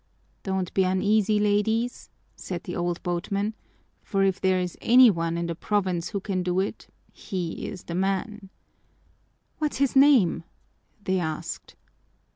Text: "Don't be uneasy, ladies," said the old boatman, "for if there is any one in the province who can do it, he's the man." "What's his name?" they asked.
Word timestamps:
"Don't 0.41 0.73
be 0.73 0.83
uneasy, 0.83 1.39
ladies," 1.39 2.09
said 2.35 2.63
the 2.63 2.75
old 2.75 3.03
boatman, 3.03 3.53
"for 4.01 4.23
if 4.23 4.41
there 4.41 4.57
is 4.59 4.75
any 4.81 5.11
one 5.11 5.37
in 5.37 5.45
the 5.45 5.53
province 5.53 6.09
who 6.09 6.19
can 6.19 6.41
do 6.41 6.59
it, 6.59 6.87
he's 7.13 7.83
the 7.83 7.93
man." 7.93 8.49
"What's 9.59 9.77
his 9.77 9.95
name?" 9.95 10.43
they 11.03 11.19
asked. 11.19 11.75